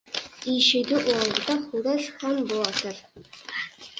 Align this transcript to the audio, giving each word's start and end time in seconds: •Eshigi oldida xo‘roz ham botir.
•Eshigi 0.53 0.95
oldida 1.09 1.57
xo‘roz 1.67 2.09
ham 2.23 2.39
botir. 2.53 2.99